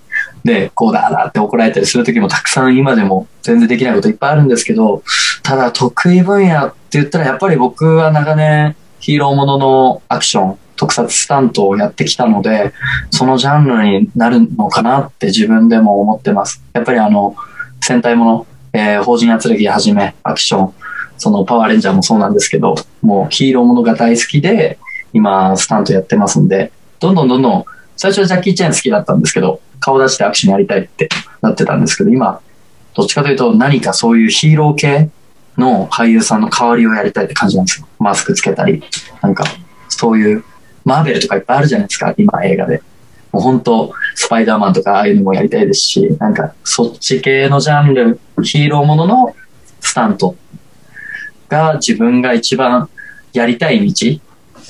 [0.43, 5.03] で、こうだなって怒られたりする時もたくさん今でも全然できないこといっぱいあるんですけど、
[5.41, 12.73] ただ得意分野って言ったらやっぱり僕は長年ヒーローもののアクション、特撮スタントをやってきたので、
[13.11, 16.63] そのジャンルになるのかなって自分でも思ってます。
[16.73, 17.35] やっぱりあの、
[17.81, 20.73] 戦隊もの、えー、法人圧力はじめ、アクション、
[21.17, 24.79] そのパワーレンジャーもそうなんですけど、もうヒーローものが大好きで、
[25.11, 27.65] 今スタントやってますんで、どんどんどんどん、
[28.03, 31.07] 最初はジャッキー・チェーン好きだったんですけど、顔出してアクションやりたいって
[31.41, 32.41] なってたんですけど、今、
[32.95, 35.09] どっちかというと何かそういうヒーロー系
[35.57, 37.87] の俳優さんの代わりをやりたいって感じなんですよ。
[37.99, 38.83] マスクつけたり、
[39.21, 39.45] なんか、
[39.87, 40.43] そういう、
[40.83, 42.81] マーベルとかいっぱいあるじゃないですか、今映画で。
[43.31, 49.33] もう本当、スパイダーマンとかああいうのもやりたいですし、なんか、そっち系のジャンル、ヒーローものの
[49.79, 50.35] スタント
[51.47, 52.89] が自分が一番
[53.31, 54.19] やりたい道。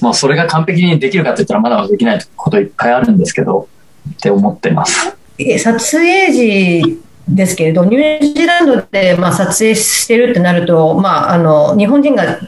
[0.02, 3.68] まあ、それが完璧にできるかって言ったらまだまだできないこといっぱいあるんですけど、
[4.10, 5.16] って思ってます。
[5.38, 12.40] え撮影時ですけれど、ニュージーランドで、まあ、撮影してるってなると、まあ、あの日本人が、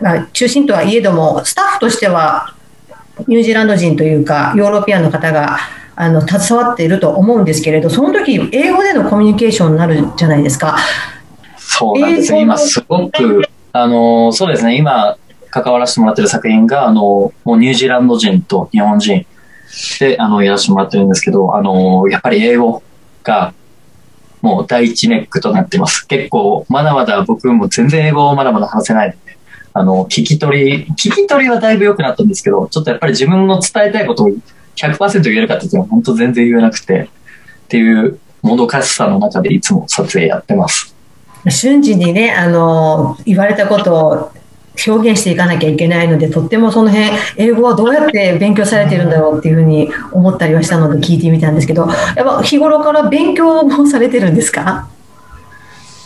[0.00, 2.54] まあ、中心とはいえども、スタッフとしては
[3.28, 5.58] ニュージーランド人というか、ヨーロピアンの方が
[5.94, 10.78] あの携わっていると思うんですけれど、その時英語でのコミュニケーションになるじゃないですか。
[11.58, 12.38] そうなんですよ。
[12.38, 15.16] 英語の今すごく、あの、そうですね、今
[15.52, 19.26] 関わらせてもらってる作品が、あの、もうニュージーランド人と日本人
[20.00, 22.82] で、あの、やらせてもらってるんですけど、あの、やっぱり英語
[23.22, 23.52] が、
[24.40, 26.06] もう第一ネックとなってます。
[26.06, 29.18] 結構、まだまだ僕も全然英語をまだまだ話せないので、
[29.74, 34.28] あの、聞き取り、聞き取りはだいぶ良くなったんですけど、ちょっとやっぱり自分の伝えたいことを
[34.76, 37.08] 100%言えるかって言ったら本当全然言えなくて、
[37.64, 40.94] っていうもどかしさの中でいつも撮影やってます。
[41.48, 44.32] 瞬時にね、あの言われたことを
[44.86, 54.88] 表現していかなきゃいけないので、とってもその辺、英語はどうやって勉強されてるんだろうっていうふうに思ったりはしたので聞いてみたんですけど、やっぱ日頃から勉強もされてるんですか？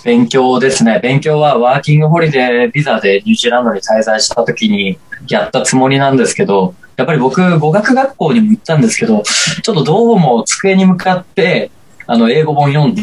[0.04, 1.00] 勉強ですね。
[1.02, 4.98] 勉強はワーキングホリデービザでニュージーランドに滞在した時に
[5.28, 9.22] やったつもりなんですけど、やっぱり僕語学学校にも行ったんですけど、
[9.62, 11.70] ちょっとどうも机に向かって、
[12.06, 12.94] あの、英語本読ん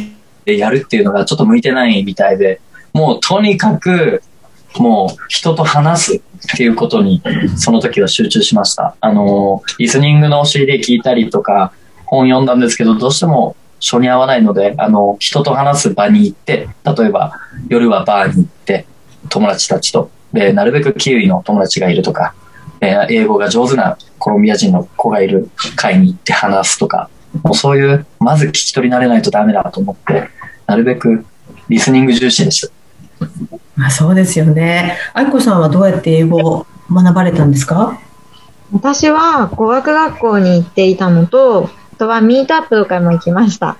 [0.45, 2.62] でやるっていうのがちょっと向いてないみたいで、
[2.93, 4.23] もうとにかく、
[4.78, 6.22] もう人と話すっ
[6.58, 7.22] ていうことに、
[7.56, 8.96] その時は集中しました。
[9.00, 11.72] あの、リスニングの CD 聞いたりとか、
[12.06, 18.86] 本読んだんですけど、どうしても書に合わないので、あの、人と話す場に行って、例えば夜はバーに行って、
[19.30, 22.34] 友達たちと、で、なるべくキウイの友達がいるとか、
[22.82, 27.10] え英語が上手なコロンビア人の子がいる会に行って話すとか、
[27.44, 30.30] もうそういう、まず聞き取り慣れないとダメだと思って、
[30.68, 31.26] なるべく
[31.70, 32.74] リスニング重視でした。
[33.80, 34.98] あそうですよね。
[35.14, 38.00] 愛子さんはどうやって英語を学ばれたんですか？
[38.72, 43.78] 私は語学学校に行っていたのと、あとはミートアップとかも行きました。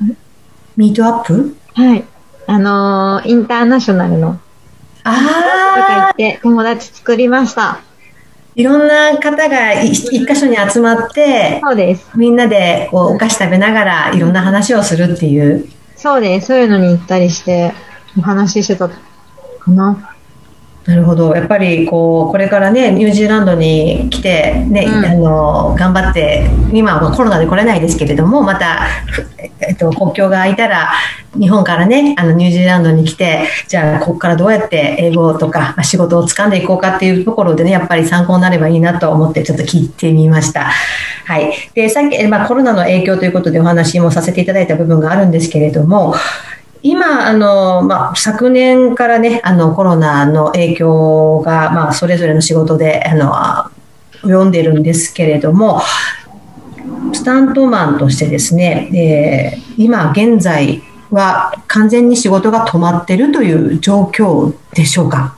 [0.76, 1.56] ミートアップ？
[1.74, 2.04] はい。
[2.46, 4.42] あのーインターナショナルのとか行
[5.04, 7.82] ああって友達作りました。
[8.56, 12.10] いろんな方がい一箇所に集まって、そうです。
[12.16, 15.68] みんなでこうお菓子食べながらいろんな話をするっていう。
[15.96, 16.48] そうです。
[16.48, 17.74] そういうのに行ったりして、
[18.18, 18.90] お話ししてた
[19.64, 20.14] かな。
[20.86, 21.34] なるほど。
[21.34, 29.26] やっぱりこうこれからねニュージーランドに来てね、うんあの頑張って今はコロナで来れないですけれどもまたふ
[29.62, 30.92] えっと国境が開いたら
[31.40, 40.70] 日本からねあのニュージーランドに来てじゃあここからどうやって英語とかまあ仕事を掴んでいこうかっていうところでねやっぱり参考になればいいなと思ってちょっと聞いてみました。
[41.26, 41.54] はい。
[41.74, 46.14] でさっきえまあコロナの影響ということでお話もさせていただいた部分があるんですけれども。
[46.84, 53.34] 今、あの、まあ、昨年からね、あの、コロナの影響が、まあ、それぞれの仕事で、あの、
[54.30, 55.82] 及んでるんですけれども、
[57.14, 65.36] スタントマンとしてですね、えー今現在は完全に仕事が止まっているという状況でしょうか？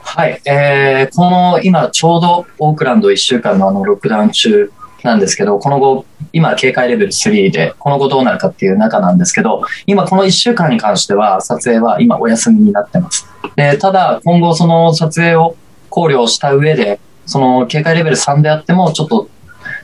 [0.00, 0.40] はい。
[0.46, 4.72] えー、この今ちょうどオークランド1週間のあのロックダウン中
[5.04, 13.28] なんですけど、この後、今警戒レベル3で、この後どうなるかっていう中なんですけど、今この1週間に関しては撮影は今お休みになってます。
[13.54, 15.56] で、ただ今後その撮影を
[15.90, 19.28] 考慮した上で、その警戒レベル3であっても、ちょっと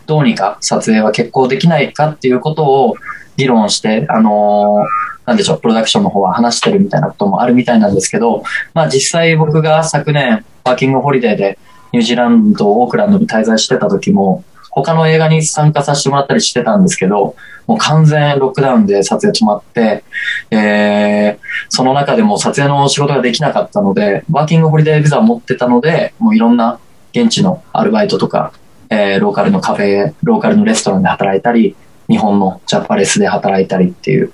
[0.06, 2.94] どうにか撮影は決行できないかっていうことを
[3.37, 8.42] 議論して、あのーなんでしょう、プロダクションの方は話してるみたいなこともあるみたいなんですけど、
[8.74, 11.59] まあ実際僕が昨年、ワーキングホリデーで
[11.92, 17.35] ニュージーランド、オークランドに滞在してた時も、他の映画に参加させてもらったりしてたんですけど、
[17.66, 20.04] もう完全ロックダウンで撮影止まって、
[20.50, 26.78] えー、その中でも撮影の仕事ができなかったので、ワーキングホリデービザを持ってたので、もういろんな
[27.12, 28.52] 現地のアルバイトとか、
[28.88, 31.76] えー、ローカルのカフェ、ローカルのレストランで働いたり、
[32.09, 34.33] 日本のジャパレスで働いたりっていう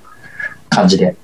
[0.71, 1.17] 感じで、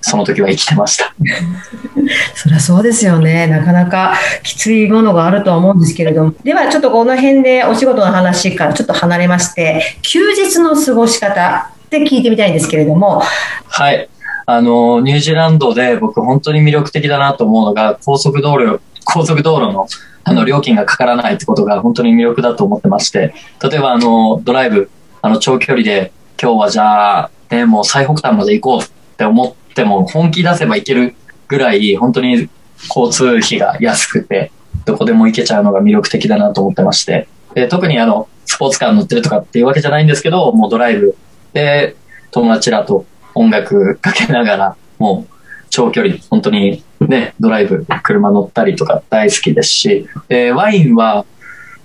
[0.00, 1.14] その時は生きてました。
[2.34, 3.46] そりゃそうですよね。
[3.46, 6.34] なかなかきついものがあるとは思うんですけれども。
[6.44, 13.22] では、ちょっとこの辺でお仕事の話からちょっと離れまして、休日の過ごし方って聞いてみたいんですけれども、
[13.68, 14.08] はい。
[14.48, 19.86] あの、ニュージーランドで僕本当に魅力的だなと思うのが、高速道路、高速道路の
[20.28, 23.32] あの料金がかからないってことが本当に魅力だと思ってまして、
[23.62, 24.90] 例えばあの、ドライブ、
[25.22, 31.14] あの、長距離で今日はじゃあ、ね、もう最北端まで行こうって思っても本気出せば行ける
[31.48, 32.48] ぐらい本当に
[32.88, 34.50] 交通費が安くて、
[34.84, 41.16] どこでも行けちゃうのが魅力的だなと思ってまして、で特にあの、スポーツカー乗ってるとかっていうわけじゃないんですけど、もうドライブ。
[41.52, 41.96] で
[42.30, 45.34] 友達らと音楽かけながら、もう
[45.70, 51.24] 長距離、本当にね、ドライブ、車乗ったりとか大好きですし、でワインは、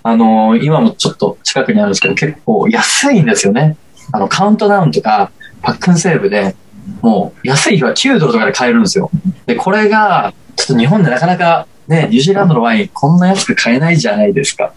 [0.04, 3.77] あのー今もちょっと近くにあるんですけど、結構安いんですよね。
[4.12, 6.56] あの、カウントダウンとか、パックンセーブで、
[7.01, 9.09] もう安い日は9ドルとかで買えるんですよ。
[9.45, 14.73] で、これが、ちょっと日本でなかなかね、ニュージーランドのワインこんな安く買えないじゃないですか。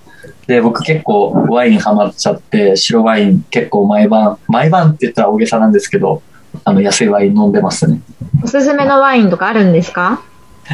[0.47, 6.23] で、僕結構ワインハマっちゃって、白ワイン結構毎晩、毎晩って言ったら大げさなんですけど、
[6.65, 8.01] あの、安いワイン飲んでますね。
[8.43, 10.23] おすすめのワインとかあるんですか？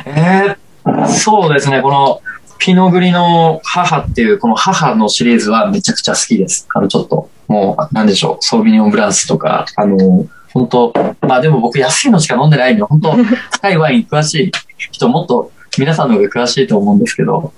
[0.07, 2.21] えー、そうですね、この、
[2.59, 6.69] ピノグリの母っていう、この母のシリーズはめちゃくちゃ好きです。
[6.75, 13.15] あの、ちょっと、もう、なんでしょう、ソービニオンブランスとか、あの、本当まあでも僕安いのしか飲んでないんで、本当
[13.61, 14.53] 高いワイン詳しい
[14.91, 17.53] 人もっと皆さんの方が詳しいと思うんですけど、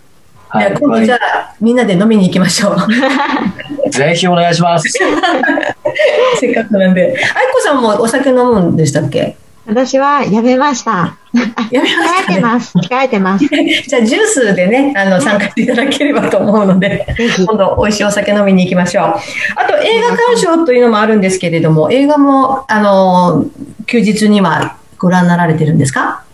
[0.49, 2.77] はい今度じゃあみんなで飲みに行きましょう。
[3.91, 4.87] ぜひお願いします。
[6.39, 7.15] せっかくなんで。
[7.35, 9.37] 愛子さんもお酒飲むんでしたっけ？
[9.67, 11.17] 私はやめました。
[11.71, 12.35] やめまし控えたね。
[12.37, 12.79] てます。
[12.79, 13.45] 控えてます。
[13.89, 17.07] じゃあジュースでね、あの参加していただければと思うので。
[17.47, 19.05] 今度美味しいお酒飲みに行きましょう。
[19.05, 19.11] あ
[19.67, 23.45] と映画鑑賞というのもあるんですけれども、映画もあの
[23.87, 26.25] 休日にはご覧になられてるんですか？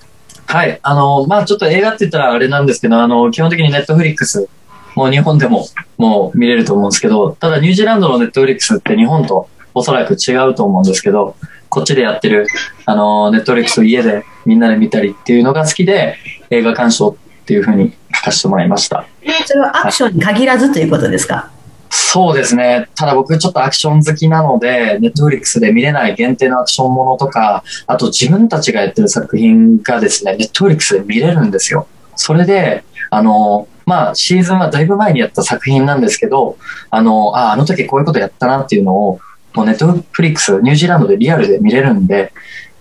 [0.47, 0.79] はい。
[0.83, 4.49] あの、まあちょっと映画って言ったらあれなんですけど、あの、基本的にネットフリックス、
[4.95, 5.67] もう日本でも
[5.99, 11.37] もう見れると思うんですけど、ただニュージーランドのネットフリックスって日本とおそらく違うと思うんですけど、
[11.69, 12.47] こっちでやってる、
[12.87, 16.17] あの、ネットフリックスを家でみんなで見たりっていうのが好きで、
[16.51, 19.07] 映画鑑賞っていうふうに書かせてもらいました。
[19.47, 21.51] それはアクションに限らずということですか？
[21.91, 22.89] そうですね。
[22.95, 31.87] ただ僕ちょっとアクション好きなので、ネットフリックスで見れない限定のアクションものとか、あと自分たちがやってる作品がですね、ネットフリックスで見れるんですよ。
[32.17, 36.59] それで、あの、まあ、シーズンはだいぶ前にやった作品なんですけど、
[36.91, 39.21] あの、あ、あの時こういうことやったなっていうのを、
[39.55, 42.33] もうネットフリックス、ニュージーランドでリアルで見れるんで、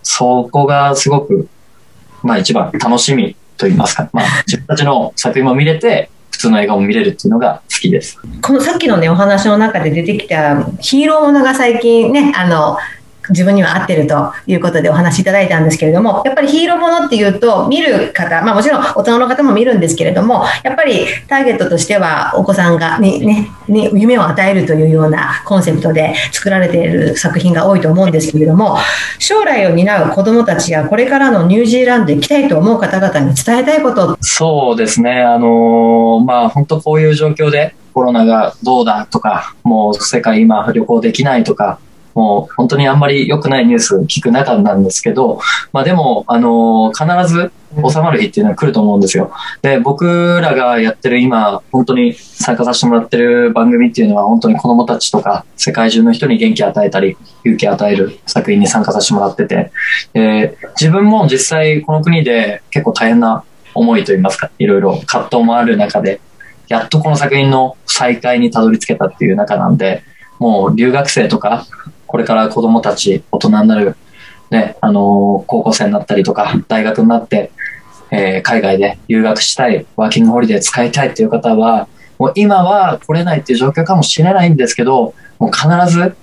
[0.03, 1.47] そこがすごく、
[2.23, 8.19] まあ一番楽しみと言いますか、まあ自分たちの作品も見れて、普通の映画も見れるっていうのが好きです。
[8.41, 12.77] このさっきのねお話の中で出てきたヒーローものが最近ねあの
[13.29, 28.77] 自分には合ってるということでお話しいただいたんですけれどもやっぱりヒーローものっていうと見る方、まあ、もちろん大人の方も見るんですけれどもやっぱりターゲットとしてはお子さんがに、ね、に夢を与えるというようなコンセプトで作られている作品が多いと思うんですけれども
[29.19, 35.21] 将来を担う子どもたちやこれからのニュージーランドで行きたいと思う方々に伝えたいことそうですね。
[35.21, 41.79] あのーまあ本当こういう状況でコロナがどうだとか、もう世界今旅行できないとか、
[42.17, 45.39] もう本当にあんまり良くないニュース聞く中なんですけど、
[45.71, 47.51] まあでも、あの必ず
[47.87, 49.31] 収まる日っていうのは来ると思うんですよ。
[49.61, 59.71] で、僕らがやってる今、本当に参加させてもらってる番組っていうのは本当に子供たちとか世界中の人に元気与えたり、勇気与える作品に参加させてもらってて、
[60.13, 63.43] で自分も実際この国で結構大変な
[63.75, 66.19] 思いといいますか、いろいろ葛藤もある中で、
[66.67, 70.01] やっとこの作品の再開にたどり着けたっていう中なんで、
[70.39, 71.65] もう留学生とか、
[72.07, 73.95] これから子供たち、大人になる、
[74.49, 75.03] ね、あのー
[75.45, 77.51] 高校生になったりとか、大学になって、
[78.11, 81.87] えー海外で留学したい、ワーキングホリデー使いたいっていう方は、
[82.17, 86.15] もう今は来れないっていう状況かもしれないんですけど、もう必ず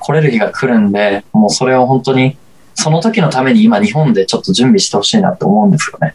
[0.00, 2.36] 来れる日が来るんで、もうそれを本当に、
[2.74, 6.14] その時のために今日本でちょっと準備してほしいなと思うんですよね。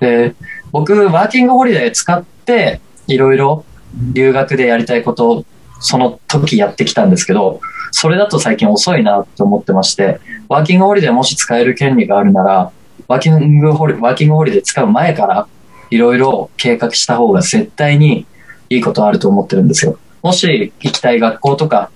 [0.00, 0.34] で、
[0.70, 3.64] 僕、ワーキングホリデー使って、いろいろ
[4.12, 5.44] 留学でやりたいことを
[5.80, 7.60] その時やってきたんですけど、
[7.90, 12.72] それだと最近遅いなって思ってまして、ワーキングホリデーもし使える権利があるなら、
[13.06, 15.46] ワーキングホリワーキングホリデー使う前から、
[15.90, 18.26] いろいろ計画した方が絶対に
[18.68, 19.98] いいことあると思ってるんですよ。
[20.22, 21.90] もし行きたい学校とか、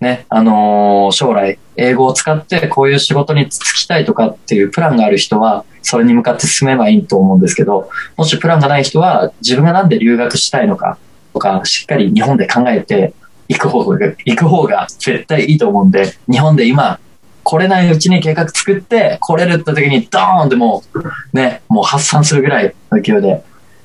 [0.00, 10.98] ね、あのー将来、英語を使ってこういう仕事に就きたいとかっていうプランがある人は、それに向かって進めばいいと思うんですけど、もしプランがない人は、自分がなんで留学したいのか
[11.32, 13.12] とか、しっかり日本で考えて、
[13.50, 17.00] 行く方が、行く方が絶対いいと思うんで、日本で今、
[17.42, 23.42] 来れないうちに計画作って、来れるって時にドーンってもう、ね、もう発散するぐらいの勢いで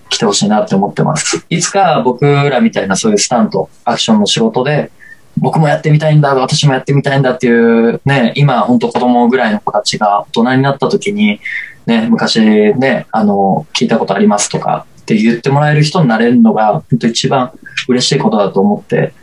[0.10, 1.44] 来てほしいなって思ってます。
[1.50, 4.92] いつか僕らみたいなそういうスタント、アクションの仕事で、
[5.38, 11.40] 僕もやってみたいんだ、私もやってみたいんだっていう、ね、今本当子供ぐらいの子たちが大人になった時に、
[11.88, 17.52] ね、昔ね、あの、聞いたことありますとかって言ってもらえる人になれるのが、本当一番
[17.88, 19.14] 嬉しいことだと思って、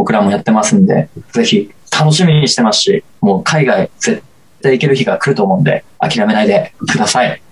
[0.00, 4.22] 僕らもやってますんで、ぜひ楽しみにしてますし、もう海外絶
[4.62, 7.42] 対行ける日が来ると思うんで、諦めないでください。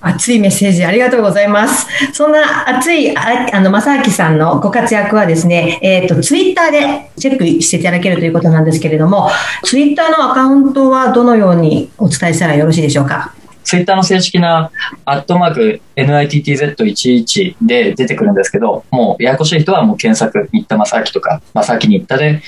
[0.00, 1.86] 熱いメッセージありがとうございます。
[2.14, 9.28] そんな熱い、ああの、正明さんのご活躍はですね、えっ、と、ツイッターでチェックしていただけるということなんですけれども、
[9.64, 13.34] ツイッターのアカウントはどのようにお伝えしたらよろしいでしょうか？
[13.66, 14.70] ツイッターの正式な、
[15.04, 22.42] アットマーク、NITTZ11 で出てくるんですけど、もう、ややこしい人はもう検索、新田正明とか、正明新田で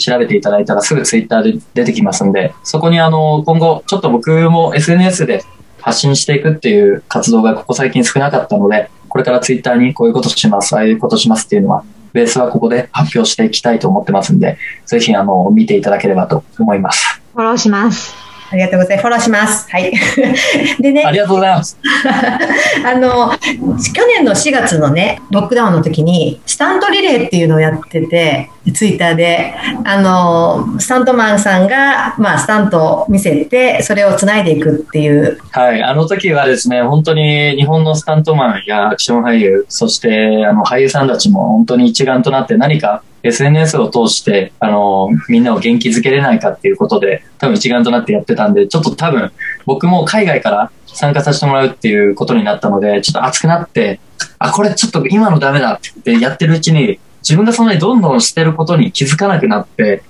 [0.00, 5.44] 調べていただいたらすぐツイッターで出てきますんで、そこにあの、今後、ちょっと僕も SNS で
[5.80, 17.22] 発信していくっていう活動がここ最近少なかったので、これからツイッターにこういうことします、ああいうことしますっていうのは、ベースはここで発表していきたいと思ってますんで、ぜひあの、見ていただければと思います。
[17.32, 18.23] フォローします。
[18.54, 19.02] ありがとうございます。
[19.02, 19.70] フォローします。
[19.70, 19.92] はい。
[20.80, 21.76] でねあ、りがとうございます。
[22.86, 49.32] あの、去年の4月のね、ロックダウンの時に、スタントリレーっていうのをやってて、ツイッターで、あの、スタントマンさんが、まあ、スタントを見せて、それを繋いでいくっていう、はい、あの時はですね、本当に日本のスタントマンやアクション俳優、そしてあの俳優さんたちも本当に一丸となって何か SNS を通して、あの、みんなを元気づけれないかっていうことで、多分一丸となってやってたんで、ちょっと多分
[49.64, 53.98] 僕も海外から参加させてもらうっていうことになったので、ちょっと熱くなって、
[54.38, 60.02] あ、これちょっと今のダメだってやってるうちに、自分がそんなにどんどんしてることに気づかなくなって、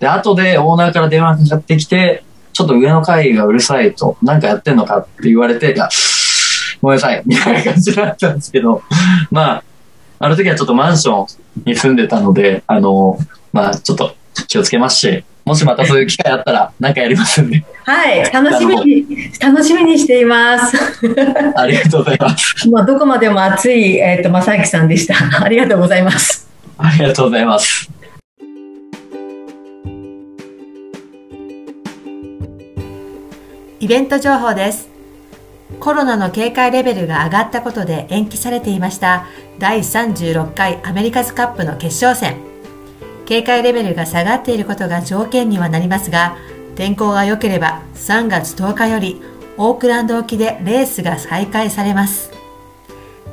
[0.00, 5.90] で、後でオーナーから電話かかってきて、ちょっと上の階がうるさいと、なんかやってんのかって言われて、いや
[6.80, 8.82] ごめんなさい、みたいな感じだったんですけど、
[9.30, 9.64] まあ、
[10.22, 13.18] あの時はちょっとマンションに住んでたので、あの、
[13.52, 14.14] まあ、ちょっと
[14.46, 20.78] 気をつけますし、もしまたそういう機会あったら、なんかやりますんで、はい、楽しみに、楽しみにしています。
[21.56, 22.70] ありがとうございます。
[22.70, 25.16] まあ、どこまでも熱い、えっ、と、正明さんでした。
[25.42, 26.48] ありがとうございます。
[26.78, 27.90] ありがとうございます。
[33.80, 34.91] イベント情報です。
[35.82, 39.26] コロナの警戒レベルが上がったことで延期されていました
[39.58, 42.36] 第36回アメリカズカップの決勝戦。
[43.26, 46.36] 警戒レベルが下がっていることが条件にはなりますが、
[46.76, 49.20] 天候が良ければ3月10日より
[49.56, 52.30] オークランド沖でレースが再開されます。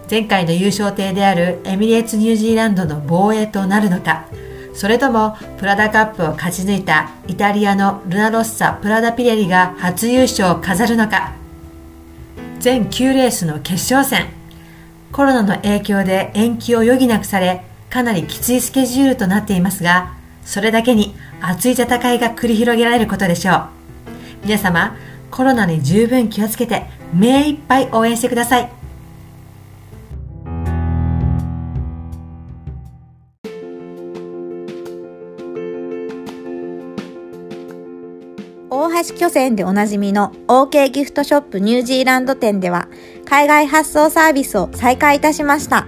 [0.09, 4.25] 前回の優勝艇であるエミレーツニュージーランドの防衛となるのか、
[4.73, 11.37] それともプラダカップを勝ち抜いたイタリアのルナロッサ・プラダピレリが初優勝を飾るのか
[12.59, 14.39] 全9レースの決勝戦。
[15.11, 20.13] コロナの影響で延期を余儀なくされかなりきついスケジュールとなっていますが
[20.45, 23.69] それだけに熱い戦いが繰り広げられることでしょう。
[24.43, 24.95] 皆様
[25.31, 28.78] コロナに十分気をつけて目いっぱい応援してください。
[39.03, 42.89] 橋巨船でおなじみの OK ギフトショップニュージーランド店では
[43.25, 45.87] 海外発送サービスを再開いたしました。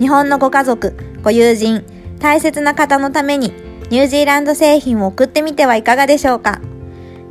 [0.00, 1.84] 日本のご家族、ご友人、
[2.18, 3.52] 大切な方のために
[3.90, 6.60] ニュージーランド製品を送ってみてはいかがでしょうか。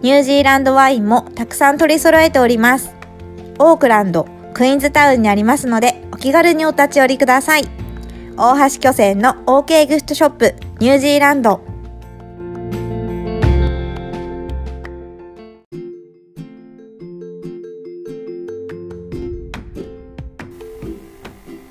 [0.01, 2.95] ニュージーランドワインもたくさん取り揃えております。
[3.59, 7.67] オークランド、クイーンズタウンにありますのでお気軽にお立ち寄りください。
[8.37, 11.70] 大橋巨船の OK ギフトショップニュージーランド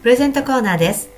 [0.02, 1.10] プレゼントコーナーです。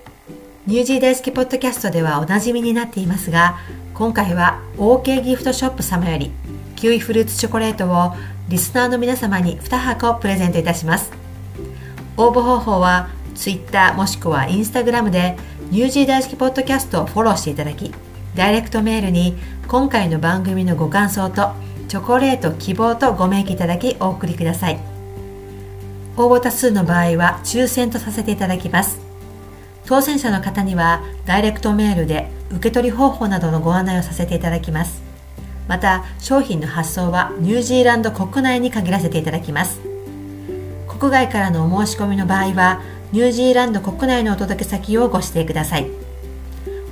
[0.66, 3.60] ニュージー大好きポッドキャストではおなじみになっていますが、
[3.94, 6.32] 今回は OK ギフトショップ様より
[6.74, 8.12] キウイフルーツチョコレートを
[8.48, 11.12] リスナーの皆様に2箱プレゼントいたします。
[12.16, 15.36] 応募方法は Twitter もしくは Instagram で
[15.70, 17.92] ニュージー大好きポッドキャストをフォローしていただき、
[18.34, 19.36] ダイレクトメールに
[19.68, 21.52] 今回の番組のご感想と
[21.86, 24.91] チョコレート希望とご明記いただきお送りください。
[26.16, 29.00] 応募多数の場合は抽選とさせていただきます。
[29.86, 35.02] 当選者の方にはダイレクトメールで受け取り方法などのご案内をさせていただきます。
[35.68, 39.80] また商品の発送はニュージーランド国内に限らせていただきます。
[40.88, 42.82] 国外からのお申し込みの場合は
[43.12, 45.90] ニュージーランド国内のお届け先をご指定ください。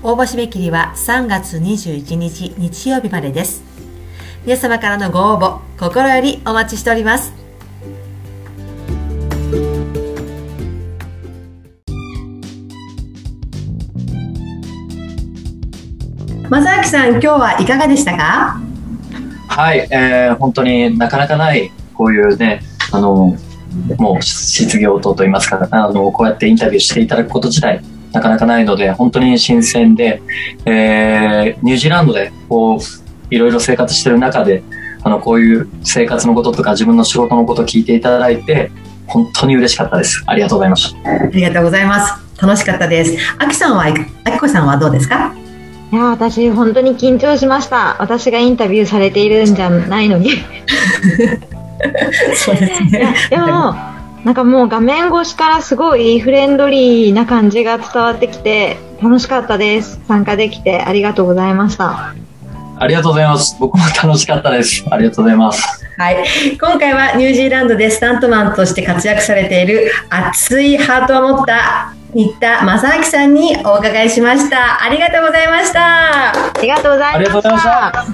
[0.03, 3.62] 応募締め切りは3月21日日曜日までです。
[4.45, 7.39] 皆様からのご応募、心よりお待ちしております。
[16.51, 18.61] 正明さん、今日はいかがでしたか？
[19.47, 23.37] はい、えー、本当になかなかないこういうねあの
[23.99, 27.81] もう失業等といいますかあのこうやってインタビューしていただくこと自体
[28.11, 30.21] なかなかないので本当に新鮮で、
[30.65, 32.81] えー、ニュージーランドでこう
[33.33, 34.65] いろいろ生活してる中で
[35.05, 38.73] あのこういう生活のこととか自分の仕事のことを聞いていただいて
[39.07, 40.25] 本当に嬉しかったです。
[40.27, 41.11] ありがとうございました。
[41.11, 42.43] ありがとうございます。
[42.43, 43.17] 楽しかったです。
[43.39, 43.93] あきさんはあ
[44.33, 45.33] きこさんはどうですか？
[45.93, 47.97] いや私本当に緊張しました。
[48.01, 50.30] 私がインタビューされているんじゃないのに。
[52.36, 53.14] そうですね。
[53.30, 53.74] でも
[54.24, 60.01] なんかもう画面越しからすごいフレンドリーな感じが伝わってきて楽しかったです。
[60.07, 62.14] 参加できてありがとうございました。
[62.78, 63.57] ありがとうございます。
[63.59, 64.84] 僕も楽しかったです。
[64.91, 65.86] ありがとうございます。
[65.99, 66.24] はい。
[66.59, 74.83] 今回はニュージーランドでスタントマンとして活躍されている熱いハートを持った新田正明さんにお伺いしました。
[74.83, 76.31] ありがとうございました。
[76.31, 78.05] ありがとうございました。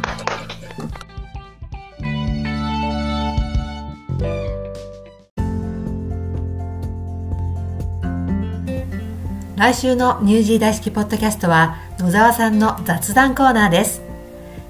[9.56, 14.02] 来週のニュージー大好きポッドキャストは野沢さんの雑談コーナーです。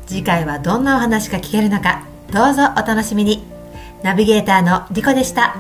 [0.07, 3.45] 次回はどんなお話が聞けるのかどうぞお楽しみに。
[4.05, 5.57] ナビゲーターのリコでした。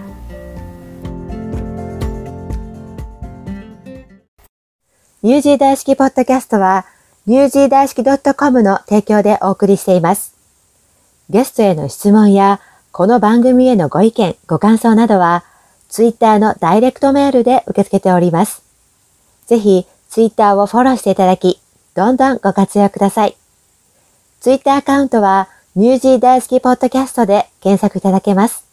[5.22, 6.84] ニュージー大好きポッドキャストは、
[7.24, 10.36] ニュージー大好き .com の提供でお送りしています。
[11.30, 12.60] ゲストへの質問や、
[12.92, 15.42] この番組へのご意見、ご感想などは、
[15.88, 18.62] ツイッターのダイレクトメールで受け付けております。
[19.46, 21.62] ぜひ、ツイッターをフォローしていただき、
[21.94, 23.38] どんどんご活用ください。
[24.40, 28.65] ツイッターアカウントは、ニュージー大好きポッドキャストで検索いただけます。